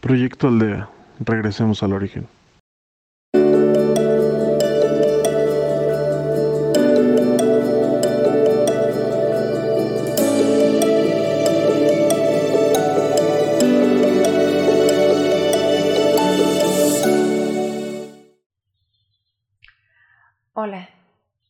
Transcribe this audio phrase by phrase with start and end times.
[0.00, 0.88] Proyecto Aldea.
[1.18, 2.28] Regresemos al origen.
[20.52, 20.88] Hola,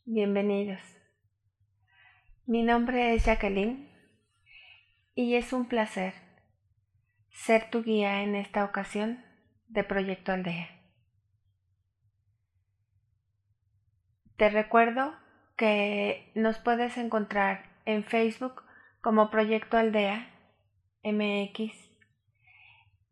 [0.06, 0.80] bienvenidos.
[2.46, 3.90] Mi nombre es Jacqueline
[5.14, 6.27] y es un placer
[7.38, 9.24] ser tu guía en esta ocasión
[9.68, 10.68] de Proyecto Aldea.
[14.36, 15.14] Te recuerdo
[15.56, 18.64] que nos puedes encontrar en Facebook
[19.00, 20.28] como Proyecto Aldea
[21.04, 21.72] MX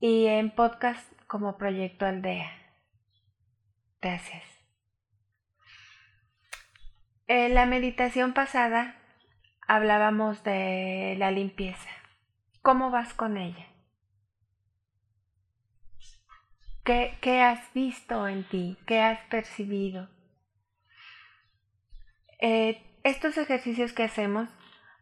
[0.00, 2.50] y en podcast como Proyecto Aldea.
[4.02, 4.44] Gracias.
[7.28, 8.96] En la meditación pasada
[9.66, 11.90] hablábamos de la limpieza.
[12.60, 13.75] ¿Cómo vas con ella?
[16.86, 18.78] ¿Qué, has visto en ti?
[18.86, 20.08] ¿Qué has percibido?
[22.40, 24.48] Eh, estos ejercicios que hacemos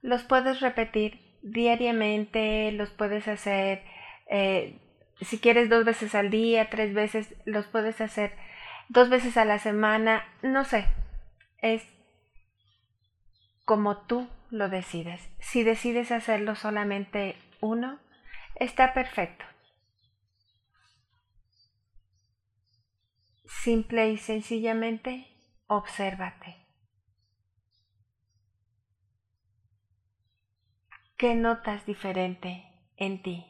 [0.01, 3.83] los puedes repetir diariamente, los puedes hacer,
[4.31, 4.81] eh,
[5.21, 8.33] si quieres dos veces al día, tres veces, los puedes hacer
[8.89, 10.87] dos veces a la semana, no sé,
[11.59, 11.87] es
[13.67, 15.29] como tú lo decides.
[15.39, 17.99] Si decides hacerlo solamente uno,
[18.55, 19.45] está perfecto.
[23.45, 25.27] Simple y sencillamente,
[25.67, 26.65] obsérvate.
[31.17, 32.65] ¿Qué notas diferente
[32.97, 33.47] en ti?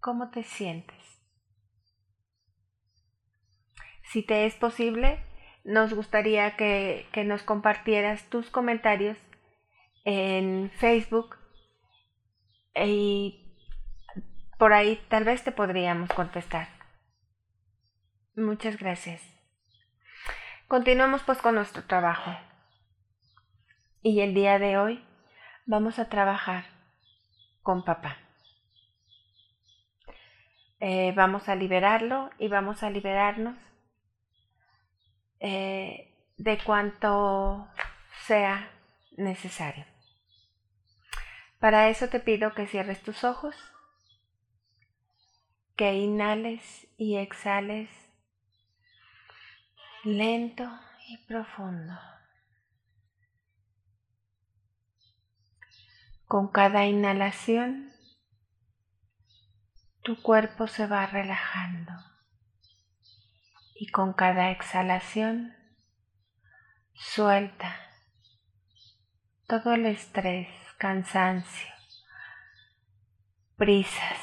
[0.00, 0.96] ¿Cómo te sientes?
[4.04, 5.22] Si te es posible,
[5.64, 9.16] nos gustaría que, nos compartieras tus comentarios
[10.04, 11.36] en Facebook
[12.74, 13.54] y
[14.58, 16.79] por ahí tal vez te podríamos contestar.
[18.36, 19.22] Muchas gracias.
[20.68, 22.30] Continuamos pues con nuestro trabajo.
[24.02, 25.04] Y el día de hoy
[25.66, 26.64] vamos a trabajar
[27.62, 28.18] con papá.
[30.78, 33.58] Eh, vamos a liberarlo y vamos a liberarnos
[35.40, 37.68] eh, de cuanto
[38.26, 38.70] sea
[39.16, 39.84] necesario.
[41.58, 43.56] Para eso te pido que cierres tus ojos,
[45.76, 47.90] que inhales y exhales
[50.04, 50.70] lento
[51.08, 51.98] y profundo.
[56.26, 57.92] Con cada inhalación,
[60.02, 61.92] tu cuerpo se va relajando
[63.74, 65.54] y con cada exhalación
[66.94, 67.76] suelta
[69.46, 71.68] todo el estrés, cansancio,
[73.56, 74.18] prisas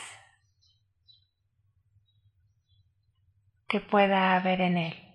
[3.67, 5.06] que pueda haber en él.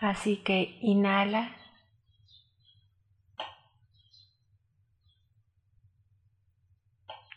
[0.00, 1.56] Así que inhala.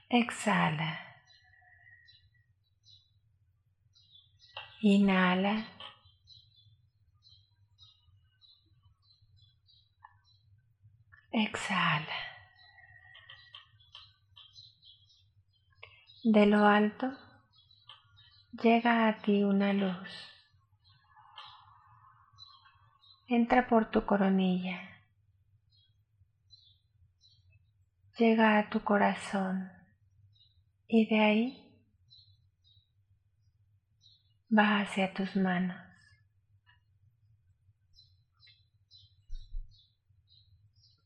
[0.10, 1.00] Exhala.
[4.82, 5.66] Inhala.
[11.32, 12.20] Exhala.
[16.24, 17.12] De lo alto
[18.62, 20.33] llega a ti una luz.
[23.36, 24.80] Entra por tu coronilla.
[28.20, 29.72] Llega a tu corazón
[30.88, 31.82] y de ahí
[34.56, 35.82] va hacia tus manos.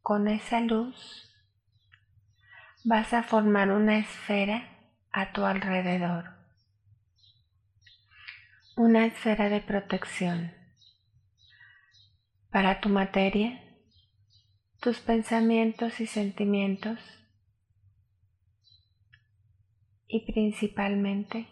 [0.01, 1.31] Con esa luz
[2.83, 4.67] vas a formar una esfera
[5.13, 6.25] a tu alrededor,
[8.75, 10.56] una esfera de protección
[12.57, 13.63] para tu materia,
[14.81, 16.97] tus pensamientos y sentimientos
[20.07, 21.47] y principalmente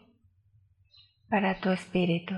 [1.30, 2.34] para tu espíritu.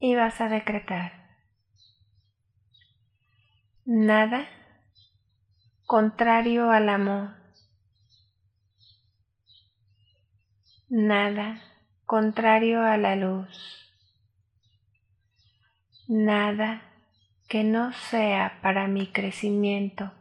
[0.00, 1.12] Y vas a decretar
[3.84, 4.48] nada
[5.86, 7.43] contrario al amor,
[10.96, 11.60] nada
[12.06, 13.92] contrario a la luz,
[16.06, 16.82] nada
[17.48, 20.12] que no sea para mi crecimiento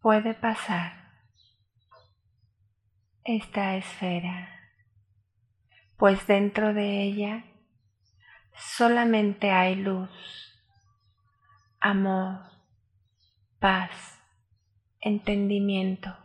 [0.00, 1.12] puede pasar
[3.22, 4.48] esta esfera,
[5.96, 7.44] pues dentro de ella
[8.56, 10.10] solamente hay luz,
[11.78, 12.40] amor,
[13.60, 14.18] paz,
[15.00, 16.21] entendimiento.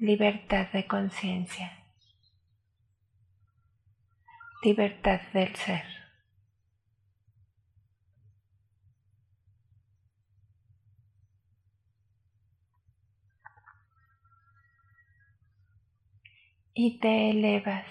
[0.00, 1.76] Libertad de conciencia,
[4.62, 5.84] libertad del ser.
[16.74, 17.86] Y te elevas,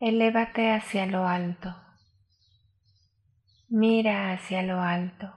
[0.00, 1.74] elévate hacia lo alto,
[3.70, 5.32] mira hacia lo alto,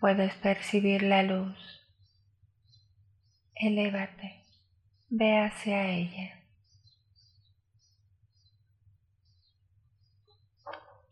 [0.00, 1.77] puedes percibir la luz
[3.60, 4.44] elévate,
[5.08, 6.44] ve hacia ella.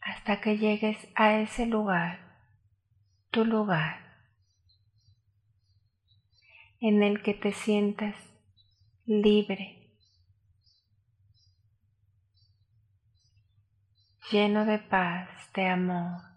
[0.01, 2.41] Hasta que llegues a ese lugar,
[3.31, 4.07] tu lugar,
[6.81, 8.15] en el que te sientas
[9.05, 9.91] libre,
[14.31, 16.36] lleno de paz, de amor,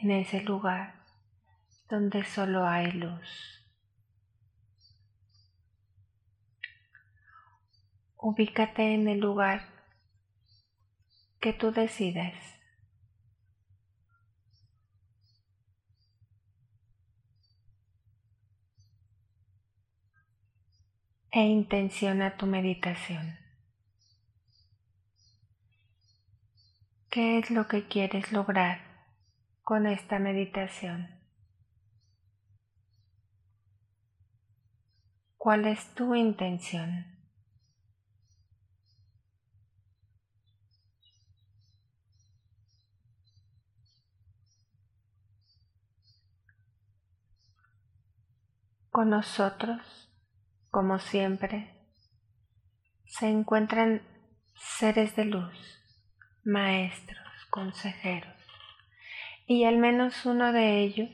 [0.00, 0.94] en ese lugar
[1.88, 3.62] donde solo hay luz.
[8.16, 9.68] Ubícate en el lugar
[11.40, 12.34] que tú decidas.
[21.32, 23.38] E intenciona tu meditación.
[27.10, 28.91] ¿Qué es lo que quieres lograr?
[29.62, 31.08] Con esta meditación?
[35.36, 37.06] ¿Cuál es tu intención?
[48.90, 50.12] Con nosotros,
[50.70, 51.74] como siempre,
[53.06, 54.02] se encuentran
[54.54, 55.82] seres de luz,
[56.44, 57.18] maestros,
[57.48, 58.31] consejeros
[59.46, 61.10] y al menos uno de ellos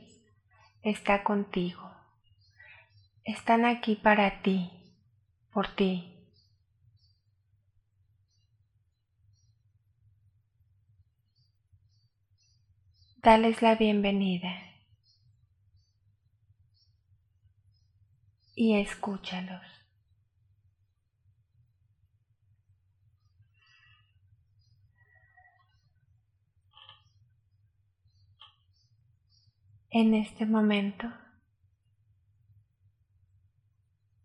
[0.83, 1.91] está contigo.
[3.25, 4.71] Están aquí para ti,
[5.53, 6.15] por ti.
[13.23, 14.69] Dales la bienvenida
[18.55, 19.78] y escúchalos.
[30.01, 31.13] En este momento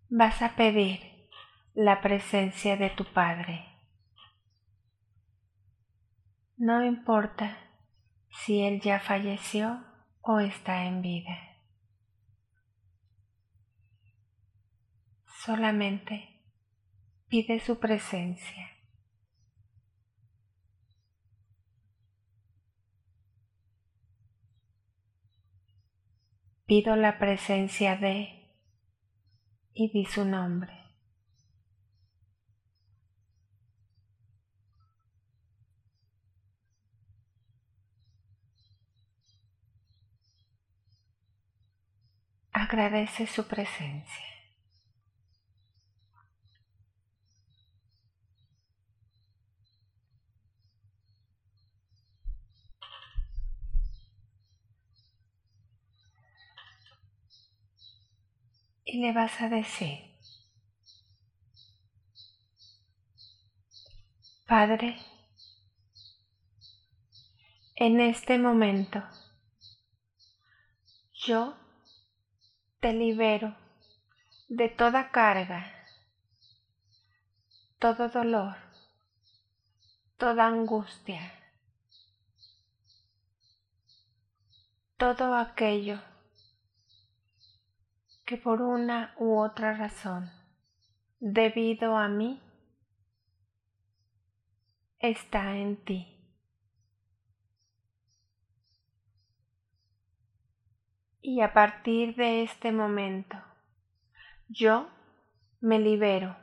[0.07, 0.99] vas a pedir
[1.73, 3.65] la presencia de tu Padre.
[6.57, 7.57] No importa
[8.29, 9.83] si Él ya falleció
[10.21, 11.39] o está en vida.
[15.43, 16.43] Solamente
[17.27, 18.72] pide su presencia.
[26.73, 28.49] Pido la presencia de
[29.75, 30.73] y di su nombre.
[42.51, 44.32] Agradece su presencia.
[58.93, 59.97] Y le vas a decir,
[64.45, 64.99] Padre,
[67.75, 69.01] en este momento
[71.15, 71.57] yo
[72.81, 73.57] te libero
[74.47, 75.73] de toda carga,
[77.79, 78.57] todo dolor,
[80.17, 81.33] toda angustia,
[84.97, 85.99] todo aquello
[88.37, 90.31] por una u otra razón,
[91.19, 92.41] debido a mí,
[94.99, 96.09] está en ti.
[101.21, 103.37] Y a partir de este momento,
[104.47, 104.89] yo
[105.61, 106.35] me libero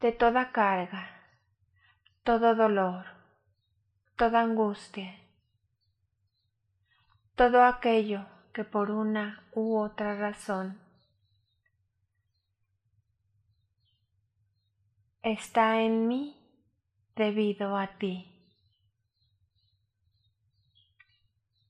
[0.00, 1.08] de toda carga,
[2.24, 3.06] todo dolor,
[4.16, 5.14] toda angustia,
[7.36, 8.26] todo aquello
[8.58, 10.80] que por una u otra razón
[15.22, 16.36] está en mí
[17.14, 18.50] debido a ti.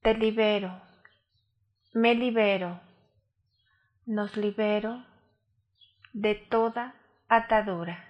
[0.01, 0.81] Te libero,
[1.93, 2.81] me libero,
[4.07, 5.05] nos libero
[6.15, 6.95] de toda
[7.29, 8.08] atadura.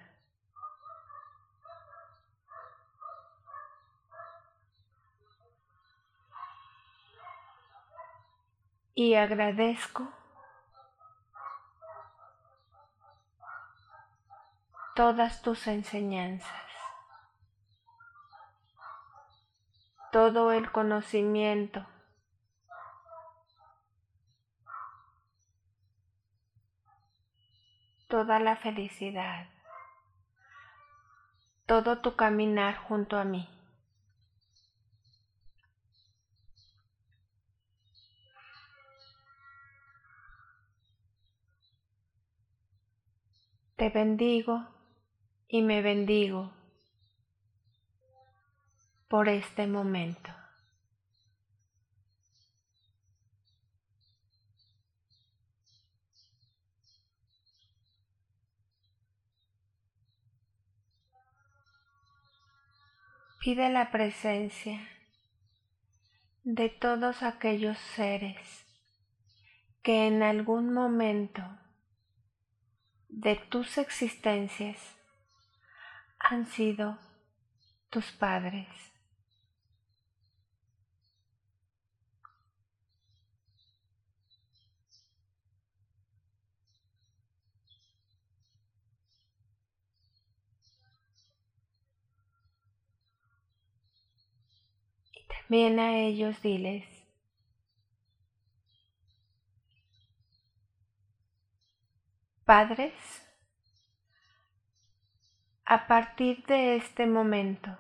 [8.99, 10.09] Y agradezco
[14.97, 16.51] todas tus enseñanzas,
[20.11, 21.87] todo el conocimiento
[28.09, 29.47] toda la felicidad,
[31.67, 33.58] todo tu caminar junto a mí.
[43.79, 44.67] Te bendigo
[45.47, 46.53] y me bendigo
[49.07, 50.33] por este momento.
[63.39, 64.81] Pide la presencia
[66.43, 68.67] de todos aquellos seres
[69.83, 71.45] que en algún momento
[73.09, 74.79] de tus existencias
[76.19, 76.99] han sido
[77.91, 78.67] tus padres.
[95.51, 96.85] Bien a ellos diles,
[102.49, 102.95] Padres,
[105.67, 107.77] a partir de este momento,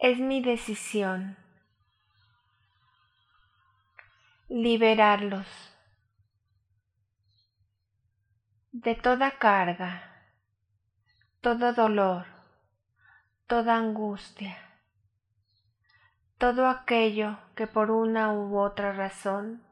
[0.00, 1.36] es mi decisión
[4.48, 5.46] liberarlos
[8.72, 10.34] de toda carga,
[11.40, 12.26] todo dolor,
[13.46, 14.69] toda angustia,
[16.40, 19.62] todo aquello que por una u otra razón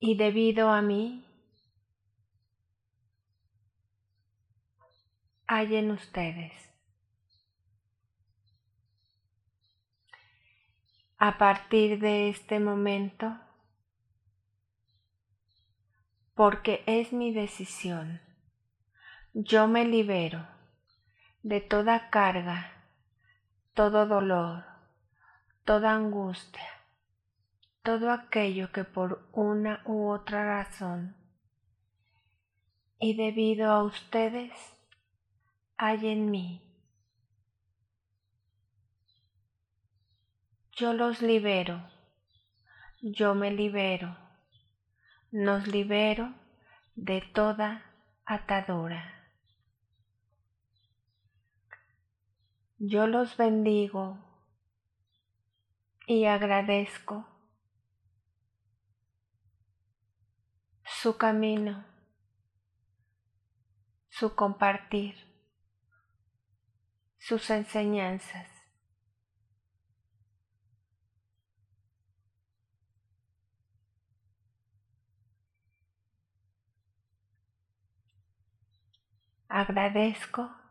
[0.00, 1.22] y debido a mí
[5.46, 6.52] hay en ustedes.
[11.18, 13.38] A partir de este momento,
[16.34, 18.22] porque es mi decisión
[19.34, 20.46] yo me libero
[21.42, 22.72] de toda carga,
[23.74, 24.64] todo dolor,
[25.64, 26.68] toda angustia,
[27.82, 31.16] todo aquello que por una u otra razón
[33.02, 34.52] y debido a ustedes
[35.76, 36.62] hay en mí.
[40.70, 41.84] Yo los libero,
[43.00, 44.16] yo me libero,
[45.32, 46.32] nos libero
[46.94, 47.82] de toda
[48.24, 49.21] atadura.
[52.84, 54.18] Yo los bendigo
[56.08, 57.24] y agradezco
[60.84, 61.84] su camino,
[64.08, 65.14] su compartir,
[67.18, 68.48] sus enseñanzas.
[79.48, 80.61] Agradezco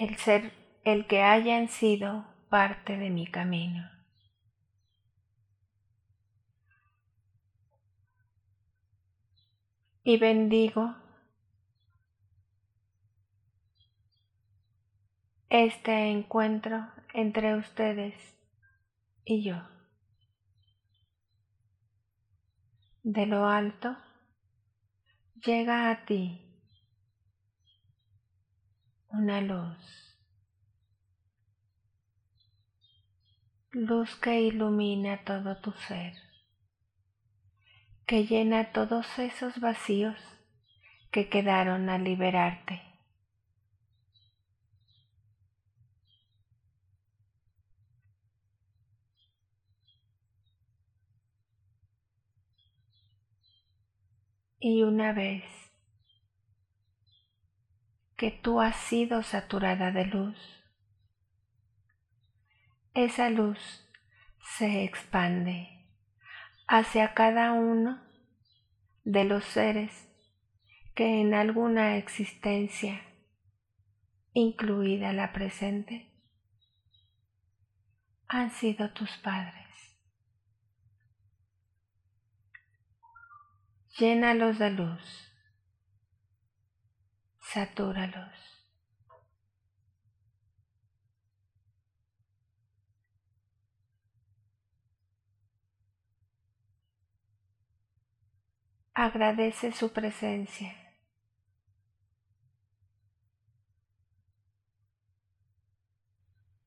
[0.00, 0.52] el ser
[0.82, 3.86] el que hayan sido parte de mi camino.
[10.02, 10.96] Y bendigo
[15.50, 18.14] este encuentro entre ustedes
[19.26, 19.62] y yo.
[23.02, 23.98] De lo alto
[25.44, 26.49] llega a ti
[29.12, 30.16] una luz,
[33.72, 36.14] luz que ilumina todo tu ser,
[38.06, 40.16] que llena todos esos vacíos
[41.10, 42.82] que quedaron al liberarte.
[54.62, 55.59] Y una vez
[58.20, 60.36] que tú has sido saturada de luz.
[62.92, 63.58] Esa luz
[64.58, 65.88] se expande
[66.68, 67.98] hacia cada uno
[69.04, 70.06] de los seres
[70.94, 73.00] que en alguna existencia,
[74.34, 76.12] incluida la presente,
[78.28, 79.96] han sido tus padres.
[83.96, 85.29] Llénalos de luz,
[87.40, 88.50] satúralos.
[98.94, 100.76] Agradece su presencia.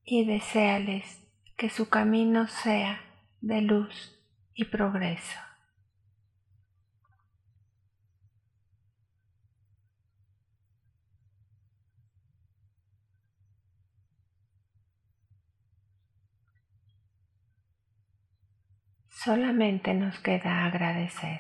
[0.06, 1.24] Y deséales
[1.56, 3.00] que su camino sea
[3.42, 4.20] de luz
[4.54, 5.53] y progreso.
[19.24, 21.40] Solamente nos queda agradecer.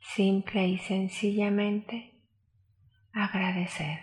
[0.00, 2.12] Simple y sencillamente
[3.12, 4.00] agradecer.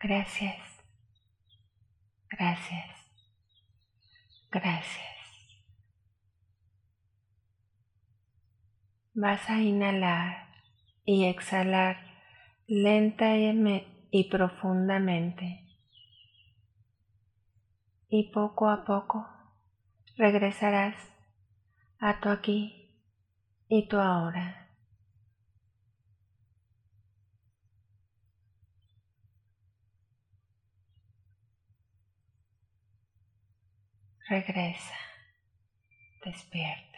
[0.00, 0.58] Gracias.
[2.28, 2.96] Gracias.
[4.50, 5.06] Gracias.
[9.14, 10.48] Vas a inhalar
[11.04, 11.96] y exhalar
[12.66, 13.36] lenta
[14.16, 15.60] y profundamente.
[18.08, 19.26] Y poco a poco
[20.16, 20.96] regresarás
[21.98, 22.98] a tu aquí
[23.68, 24.70] y tu ahora.
[34.30, 34.94] Regresa,
[36.24, 36.95] despierta.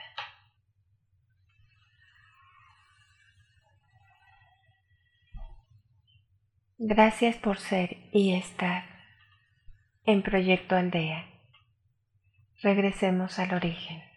[6.81, 8.85] Gracias por ser y estar
[10.05, 11.27] en Proyecto Aldea.
[12.63, 14.08] Regresemos al origen.